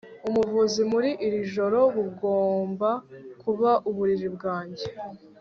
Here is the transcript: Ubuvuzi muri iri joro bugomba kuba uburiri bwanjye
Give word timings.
Ubuvuzi 0.29 0.81
muri 0.91 1.09
iri 1.25 1.39
joro 1.53 1.79
bugomba 1.95 2.89
kuba 3.41 3.69
uburiri 3.89 4.27
bwanjye 4.35 4.85